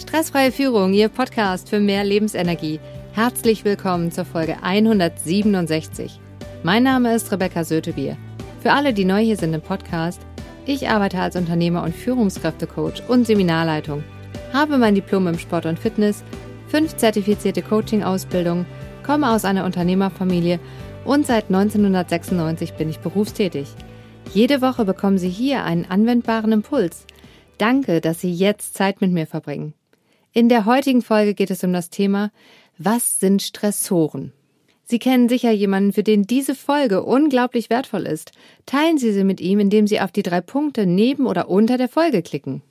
Stressfreie 0.00 0.50
Führung, 0.50 0.94
Ihr 0.94 1.10
Podcast 1.10 1.68
für 1.68 1.78
mehr 1.78 2.04
Lebensenergie. 2.04 2.80
Herzlich 3.12 3.66
willkommen 3.66 4.10
zur 4.10 4.24
Folge 4.24 4.56
167. 4.62 6.18
Mein 6.62 6.84
Name 6.84 7.14
ist 7.14 7.30
Rebecca 7.30 7.64
Sötebier. 7.64 8.16
Für 8.62 8.72
alle, 8.72 8.94
die 8.94 9.04
neu 9.04 9.20
hier 9.20 9.36
sind 9.36 9.52
im 9.52 9.60
Podcast, 9.60 10.22
ich 10.64 10.88
arbeite 10.88 11.20
als 11.20 11.36
Unternehmer 11.36 11.82
und 11.82 11.94
Führungskräftecoach 11.94 13.02
und 13.08 13.26
Seminarleitung, 13.26 14.02
habe 14.54 14.78
mein 14.78 14.94
Diplom 14.94 15.28
im 15.28 15.38
Sport 15.38 15.66
und 15.66 15.78
Fitness, 15.78 16.24
fünf 16.68 16.96
zertifizierte 16.96 17.60
Coaching-Ausbildungen, 17.60 18.64
komme 19.04 19.30
aus 19.30 19.44
einer 19.44 19.66
Unternehmerfamilie 19.66 20.60
und 21.04 21.26
seit 21.26 21.48
1996 21.48 22.72
bin 22.72 22.88
ich 22.88 23.00
berufstätig. 23.00 23.68
Jede 24.32 24.62
Woche 24.62 24.86
bekommen 24.86 25.18
Sie 25.18 25.28
hier 25.28 25.62
einen 25.64 25.84
anwendbaren 25.84 26.52
Impuls. 26.52 27.04
Danke, 27.58 28.00
dass 28.00 28.22
Sie 28.22 28.32
jetzt 28.32 28.74
Zeit 28.74 29.02
mit 29.02 29.12
mir 29.12 29.26
verbringen. 29.26 29.74
In 30.32 30.48
der 30.48 30.64
heutigen 30.64 31.02
Folge 31.02 31.34
geht 31.34 31.50
es 31.50 31.64
um 31.64 31.72
das 31.72 31.90
Thema, 31.90 32.30
was 32.78 33.18
sind 33.18 33.42
Stressoren? 33.42 34.32
Sie 34.84 34.98
kennen 34.98 35.28
sicher 35.28 35.50
jemanden, 35.50 35.92
für 35.92 36.02
den 36.02 36.22
diese 36.24 36.54
Folge 36.54 37.02
unglaublich 37.02 37.68
wertvoll 37.68 38.06
ist. 38.06 38.32
Teilen 38.66 38.98
Sie 38.98 39.12
sie 39.12 39.24
mit 39.24 39.40
ihm, 39.40 39.60
indem 39.60 39.86
Sie 39.86 40.00
auf 40.00 40.12
die 40.12 40.22
drei 40.22 40.40
Punkte 40.40 40.86
neben 40.86 41.26
oder 41.26 41.48
unter 41.48 41.78
der 41.78 41.88
Folge 41.88 42.22
klicken. 42.22 42.62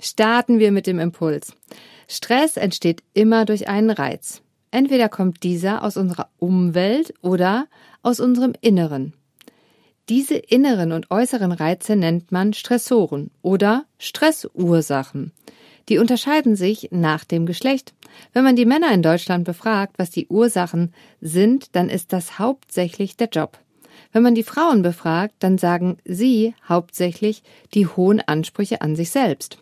Starten 0.00 0.58
wir 0.58 0.72
mit 0.72 0.86
dem 0.86 0.98
Impuls. 0.98 1.52
Stress 2.08 2.56
entsteht 2.56 3.02
immer 3.14 3.44
durch 3.44 3.68
einen 3.68 3.90
Reiz. 3.90 4.42
Entweder 4.70 5.08
kommt 5.08 5.42
dieser 5.42 5.84
aus 5.84 5.96
unserer 5.96 6.28
Umwelt 6.38 7.14
oder 7.22 7.66
aus 8.02 8.20
unserem 8.20 8.54
Inneren. 8.60 9.14
Diese 10.08 10.36
inneren 10.36 10.92
und 10.92 11.10
äußeren 11.10 11.50
Reize 11.50 11.96
nennt 11.96 12.30
man 12.30 12.52
Stressoren 12.52 13.30
oder 13.42 13.84
Stressursachen. 13.98 15.32
Die 15.88 15.98
unterscheiden 15.98 16.56
sich 16.56 16.88
nach 16.90 17.24
dem 17.24 17.46
Geschlecht. 17.46 17.94
Wenn 18.32 18.44
man 18.44 18.56
die 18.56 18.66
Männer 18.66 18.92
in 18.92 19.02
Deutschland 19.02 19.44
befragt, 19.44 19.98
was 19.98 20.10
die 20.10 20.26
Ursachen 20.26 20.92
sind, 21.20 21.76
dann 21.76 21.88
ist 21.88 22.12
das 22.12 22.38
hauptsächlich 22.38 23.16
der 23.16 23.28
Job. 23.28 23.58
Wenn 24.12 24.22
man 24.22 24.34
die 24.34 24.42
Frauen 24.42 24.82
befragt, 24.82 25.34
dann 25.40 25.58
sagen 25.58 25.98
sie 26.04 26.54
hauptsächlich 26.68 27.42
die 27.74 27.86
hohen 27.86 28.20
Ansprüche 28.20 28.80
an 28.80 28.96
sich 28.96 29.10
selbst. 29.10 29.58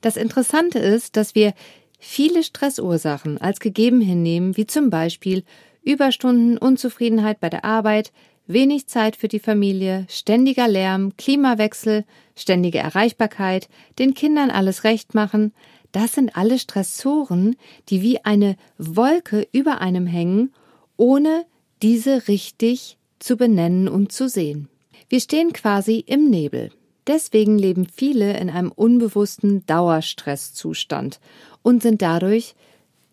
Das 0.00 0.16
Interessante 0.16 0.78
ist, 0.78 1.16
dass 1.16 1.34
wir 1.34 1.54
viele 1.98 2.42
Stressursachen 2.42 3.38
als 3.38 3.60
gegeben 3.60 4.00
hinnehmen, 4.00 4.56
wie 4.56 4.66
zum 4.66 4.90
Beispiel 4.90 5.44
Überstunden, 5.82 6.58
Unzufriedenheit 6.58 7.40
bei 7.40 7.48
der 7.48 7.64
Arbeit, 7.64 8.12
wenig 8.46 8.86
Zeit 8.86 9.16
für 9.16 9.28
die 9.28 9.38
Familie, 9.38 10.06
ständiger 10.08 10.68
Lärm, 10.68 11.16
Klimawechsel, 11.16 12.04
ständige 12.36 12.78
Erreichbarkeit, 12.78 13.68
den 13.98 14.14
Kindern 14.14 14.50
alles 14.50 14.84
recht 14.84 15.14
machen, 15.14 15.52
das 15.92 16.14
sind 16.14 16.36
alle 16.36 16.58
Stressoren, 16.58 17.56
die 17.88 18.02
wie 18.02 18.24
eine 18.24 18.56
Wolke 18.78 19.46
über 19.52 19.80
einem 19.80 20.06
hängen, 20.06 20.52
ohne 20.96 21.44
diese 21.82 22.28
richtig 22.28 22.96
zu 23.18 23.36
benennen 23.36 23.88
und 23.88 24.10
zu 24.10 24.28
sehen. 24.28 24.68
Wir 25.08 25.20
stehen 25.20 25.52
quasi 25.52 26.02
im 26.06 26.30
Nebel. 26.30 26.70
Deswegen 27.06 27.58
leben 27.58 27.86
viele 27.86 28.38
in 28.38 28.48
einem 28.48 28.72
unbewussten 28.72 29.66
Dauerstresszustand 29.66 31.20
und 31.62 31.82
sind 31.82 32.00
dadurch 32.00 32.54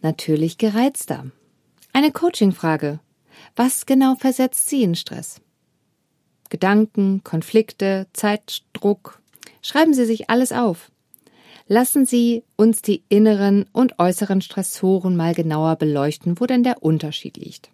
natürlich 0.02 0.58
gereizter. 0.58 1.26
Eine 1.92 2.12
Coachingfrage. 2.12 3.00
Was 3.56 3.86
genau 3.86 4.16
versetzt 4.16 4.70
Sie 4.70 4.84
in 4.84 4.96
Stress? 4.96 5.42
Gedanken, 6.50 7.24
Konflikte, 7.24 8.08
Zeitdruck. 8.14 9.22
Schreiben 9.62 9.94
Sie 9.94 10.06
sich 10.06 10.30
alles 10.30 10.52
auf. 10.52 10.92
Lassen 11.68 12.06
Sie 12.06 12.44
uns 12.56 12.82
die 12.82 13.04
inneren 13.10 13.66
und 13.72 14.00
äußeren 14.00 14.42
Stressoren 14.42 15.16
mal 15.16 15.36
genauer 15.36 15.76
beleuchten, 15.76 16.40
wo 16.40 16.48
denn 16.48 16.64
der 16.64 16.82
Unterschied 16.82 17.38
liegt. 17.38 17.70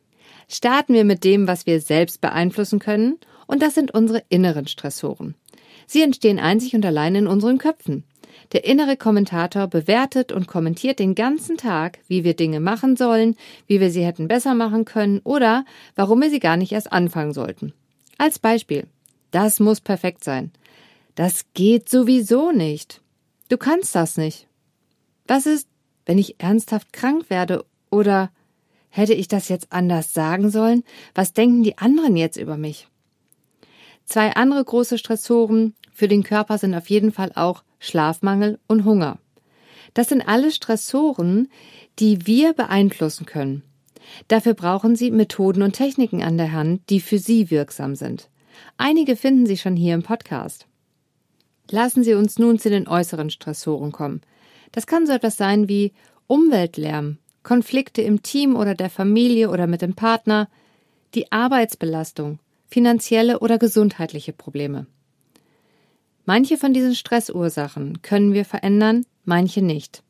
Starten 0.49 0.93
wir 0.93 1.05
mit 1.05 1.23
dem, 1.23 1.47
was 1.47 1.65
wir 1.65 1.79
selbst 1.79 2.19
beeinflussen 2.19 2.79
können, 2.79 3.17
und 3.47 3.61
das 3.61 3.75
sind 3.75 3.93
unsere 3.93 4.23
inneren 4.29 4.67
Stressoren. 4.67 5.35
Sie 5.87 6.01
entstehen 6.01 6.39
einzig 6.39 6.75
und 6.75 6.85
allein 6.85 7.15
in 7.15 7.27
unseren 7.27 7.57
Köpfen. 7.57 8.03
Der 8.53 8.65
innere 8.65 8.97
Kommentator 8.97 9.67
bewertet 9.67 10.31
und 10.31 10.47
kommentiert 10.47 10.99
den 10.99 11.15
ganzen 11.15 11.57
Tag, 11.57 11.99
wie 12.07 12.23
wir 12.23 12.35
Dinge 12.35 12.59
machen 12.59 12.95
sollen, 12.95 13.35
wie 13.67 13.79
wir 13.79 13.89
sie 13.89 14.05
hätten 14.05 14.27
besser 14.27 14.53
machen 14.53 14.85
können 14.85 15.19
oder 15.23 15.65
warum 15.95 16.21
wir 16.21 16.29
sie 16.29 16.39
gar 16.39 16.57
nicht 16.57 16.71
erst 16.71 16.91
anfangen 16.91 17.33
sollten. 17.33 17.73
Als 18.17 18.39
Beispiel. 18.39 18.87
Das 19.31 19.59
muss 19.59 19.81
perfekt 19.81 20.23
sein. 20.23 20.51
Das 21.15 21.45
geht 21.53 21.89
sowieso 21.89 22.51
nicht. 22.51 23.01
Du 23.49 23.57
kannst 23.57 23.95
das 23.95 24.17
nicht. 24.17 24.47
Was 25.27 25.45
ist, 25.45 25.67
wenn 26.05 26.17
ich 26.17 26.39
ernsthaft 26.39 26.93
krank 26.93 27.29
werde 27.29 27.65
oder 27.89 28.29
hätte 28.89 29.13
ich 29.13 29.27
das 29.27 29.49
jetzt 29.49 29.71
anders 29.71 30.13
sagen 30.13 30.49
sollen? 30.49 30.83
Was 31.13 31.33
denken 31.33 31.63
die 31.63 31.77
anderen 31.77 32.15
jetzt 32.15 32.37
über 32.37 32.57
mich? 32.57 32.87
Zwei 34.05 34.35
andere 34.35 34.63
große 34.63 34.97
Stressoren 34.97 35.73
für 35.95 36.09
den 36.09 36.23
Körper 36.23 36.57
sind 36.57 36.75
auf 36.75 36.89
jeden 36.89 37.13
Fall 37.13 37.31
auch 37.35 37.63
Schlafmangel 37.79 38.59
und 38.67 38.83
Hunger. 38.83 39.17
Das 39.93 40.09
sind 40.09 40.27
alle 40.27 40.51
Stressoren, 40.51 41.47
die 41.99 42.27
wir 42.27 42.51
beeinflussen 42.51 43.25
können. 43.25 43.63
Dafür 44.27 44.53
brauchen 44.53 44.97
Sie 44.97 45.09
Methoden 45.09 45.61
und 45.61 45.71
Techniken 45.71 46.21
an 46.21 46.37
der 46.37 46.51
Hand, 46.51 46.81
die 46.89 46.99
für 46.99 47.17
Sie 47.17 47.49
wirksam 47.49 47.95
sind. 47.95 48.29
Einige 48.77 49.15
finden 49.15 49.45
Sie 49.45 49.57
schon 49.57 49.77
hier 49.77 49.93
im 49.93 50.03
Podcast. 50.03 50.67
Lassen 51.71 52.03
Sie 52.03 52.13
uns 52.13 52.37
nun 52.37 52.59
zu 52.59 52.69
den 52.69 52.89
äußeren 52.89 53.29
Stressoren 53.29 53.93
kommen. 53.93 54.19
Das 54.73 54.87
kann 54.87 55.07
so 55.07 55.13
etwas 55.13 55.37
sein 55.37 55.69
wie 55.69 55.93
Umweltlärm, 56.27 57.19
Konflikte 57.41 58.01
im 58.01 58.21
Team 58.21 58.57
oder 58.57 58.75
der 58.75 58.89
Familie 58.89 59.49
oder 59.49 59.65
mit 59.65 59.81
dem 59.81 59.95
Partner, 59.95 60.49
die 61.13 61.31
Arbeitsbelastung, 61.31 62.39
finanzielle 62.67 63.39
oder 63.39 63.57
gesundheitliche 63.57 64.33
Probleme. 64.33 64.87
Manche 66.25 66.57
von 66.57 66.73
diesen 66.73 66.95
Stressursachen 66.95 68.01
können 68.01 68.33
wir 68.33 68.45
verändern, 68.45 69.05
manche 69.23 69.61
nicht. 69.61 70.03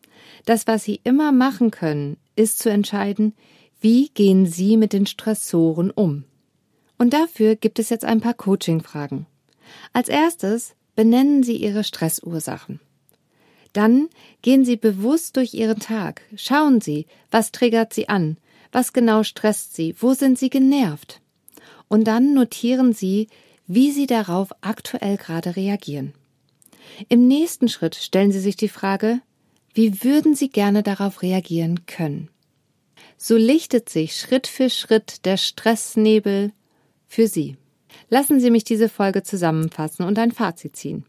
Das, 0.46 0.68
was 0.68 0.84
Sie 0.84 1.02
immer 1.04 1.32
machen 1.32 1.72
können, 1.72 2.18
ist 2.36 2.60
zu 2.60 2.70
entscheiden, 2.70 3.34
wie 3.82 4.10
gehen 4.10 4.46
Sie 4.46 4.78
mit 4.78 4.94
den 4.94 5.06
Stressoren 5.06 5.92
um. 5.92 6.24
Und 6.98 7.14
dafür 7.14 7.56
gibt 7.56 7.80
es 7.80 7.90
jetzt 7.90 8.06
ein 8.06 8.22
paar 8.22 8.34
Coaching-Fragen. 8.34 9.28
Als 9.94 10.08
erstes 10.10 10.76
benennen 10.96 11.44
Sie 11.44 11.58
Ihre 11.58 11.84
Stressursachen. 11.84 12.80
Dann 13.74 14.08
gehen 14.42 14.64
Sie 14.64 14.78
bewusst 14.78 15.36
durch 15.36 15.54
Ihren 15.54 15.80
Tag. 15.80 16.22
Schauen 16.38 16.80
Sie, 16.80 17.08
was 17.30 17.52
triggert 17.52 17.94
Sie 17.94 18.08
an? 18.08 18.38
Was 18.72 18.94
genau 18.94 19.24
stresst 19.24 19.76
Sie? 19.76 19.96
Wo 20.00 20.14
sind 20.14 20.40
Sie 20.40 20.50
genervt? 20.50 21.22
Und 21.90 22.06
dann 22.06 22.34
notieren 22.34 22.94
Sie, 22.94 23.28
wie 23.68 23.92
Sie 23.92 24.08
darauf 24.08 24.50
aktuell 24.62 25.18
gerade 25.18 25.56
reagieren. 25.56 26.14
Im 27.10 27.28
nächsten 27.28 27.68
Schritt 27.68 27.96
stellen 27.96 28.32
Sie 28.32 28.40
sich 28.40 28.56
die 28.56 28.70
Frage, 28.70 29.22
wie 29.74 30.04
würden 30.04 30.36
Sie 30.36 30.50
gerne 30.50 30.84
darauf 30.84 31.22
reagieren 31.22 31.86
können? 31.86 32.30
So 33.18 33.36
lichtet 33.38 33.90
sich 33.90 34.16
Schritt 34.16 34.48
für 34.48 34.70
Schritt 34.70 35.26
der 35.26 35.38
Stressnebel 35.38 36.52
für 37.08 37.28
Sie. 37.28 37.58
Lassen 38.10 38.40
Sie 38.40 38.52
mich 38.52 38.64
diese 38.64 38.90
Folge 38.90 39.24
zusammenfassen 39.24 40.06
und 40.06 40.20
ein 40.20 40.32
Fazit 40.32 40.76
ziehen. 40.76 41.06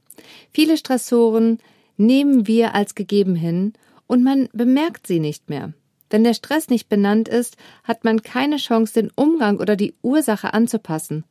Viele 0.50 0.77
Stressoren 0.77 1.59
nehmen 1.97 2.47
wir 2.47 2.75
als 2.75 2.95
gegeben 2.95 3.34
hin 3.34 3.75
und 4.06 4.22
man 4.22 4.49
bemerkt 4.53 5.06
sie 5.06 5.21
nicht 5.21 5.49
mehr. 5.49 5.72
Wenn 6.11 6.25
der 6.25 6.34
Stress 6.34 6.69
nicht 6.69 6.89
benannt 6.89 7.28
ist, 7.28 7.56
hat 7.83 8.05
man 8.05 8.22
keine 8.22 8.59
Chance, 8.59 8.95
den 8.95 9.11
Umgang 9.15 9.59
oder 9.59 9.77
die 9.77 9.95
Ursache 10.03 10.55
anzupassen. 10.55 11.25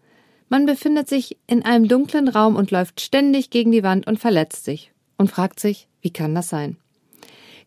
Man 0.49 0.65
befindet 0.65 1.09
sich 1.09 1.37
in 1.47 1.63
einem 1.63 1.87
dunklen 1.87 2.27
Raum 2.27 2.55
und 2.55 2.71
läuft 2.71 3.01
ständig 3.01 3.49
gegen 3.49 3.71
die 3.71 3.83
Wand 3.83 4.07
und 4.07 4.19
verletzt 4.19 4.63
sich 4.65 4.91
und 5.17 5.31
fragt 5.31 5.59
sich, 5.59 5.87
wie 6.01 6.11
kann 6.11 6.35
das 6.35 6.49
sein? 6.49 6.77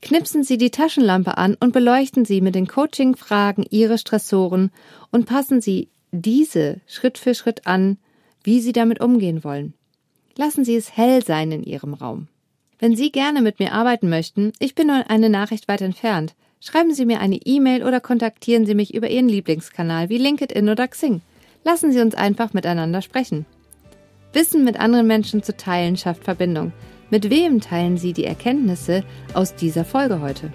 Knipsen 0.01 0.45
Sie 0.45 0.59
die 0.59 0.71
Taschenlampe 0.71 1.37
an 1.39 1.57
und 1.59 1.73
beleuchten 1.73 2.25
Sie 2.25 2.41
mit 2.41 2.55
den 2.55 2.69
Coaching-Fragen 2.69 3.67
Ihre 3.69 3.99
Stressoren 3.99 4.71
und 5.11 5.27
passen 5.27 5.61
Sie 5.61 5.89
diese 6.13 6.81
Schritt 6.87 7.19
für 7.19 7.35
Schritt 7.35 7.67
an, 7.67 7.99
wie 8.45 8.61
Sie 8.61 8.73
damit 8.73 9.01
umgehen 9.01 9.43
wollen. 9.43 9.75
Lassen 10.37 10.65
Sie 10.65 10.77
es 10.77 10.97
hell 10.97 11.25
sein 11.25 11.51
in 11.51 11.65
Ihrem 11.65 11.95
Raum. 11.95 12.29
Wenn 12.79 12.95
Sie 12.95 13.11
gerne 13.11 13.43
mit 13.43 13.59
mir 13.59 13.73
arbeiten 13.73 14.09
möchten, 14.09 14.53
ich 14.61 14.77
bin 14.77 14.87
nur 14.87 15.11
eine 15.11 15.29
Nachricht 15.29 15.67
weit 15.67 15.81
entfernt, 15.81 16.37
schreiben 16.61 16.95
Sie 16.95 17.05
mir 17.05 17.19
eine 17.19 17.41
E-Mail 17.45 17.83
oder 17.83 18.01
kontaktieren 18.01 18.67
Sie 18.67 18.75
mich 18.75 18.95
über 18.95 19.11
Ihren 19.11 19.29
Lieblingskanal 19.29 20.09
wie 20.11 20.19
LinkedIn 20.19 20.69
oder 20.69 20.87
Xing. 20.87 21.23
Lassen 21.65 21.93
Sie 21.93 22.01
uns 22.01 22.15
einfach 22.15 22.53
miteinander 22.53 23.03
sprechen. 23.03 23.47
Wissen 24.33 24.65
mit 24.65 24.79
anderen 24.79 25.07
Menschen 25.07 25.43
zu 25.43 25.57
teilen 25.57 25.97
schafft 25.97 26.25
Verbindung. 26.25 26.73
Mit 27.11 27.31
wem 27.31 27.61
teilen 27.61 27.97
Sie 27.97 28.13
die 28.13 28.25
Erkenntnisse 28.25 29.03
aus 29.35 29.55
dieser 29.55 29.85
Folge 29.85 30.21
heute? 30.21 30.53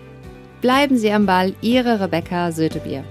Bleiben 0.61 0.97
Sie 0.97 1.11
am 1.11 1.25
Ball, 1.25 1.53
Ihre 1.61 1.99
Rebecca 1.99 2.51
Sötebier. 2.51 3.03